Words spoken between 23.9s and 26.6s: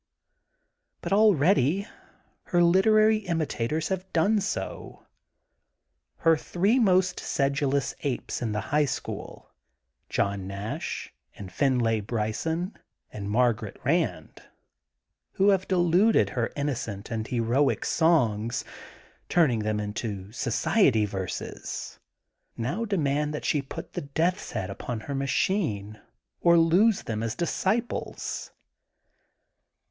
the death *s head upon her machine, or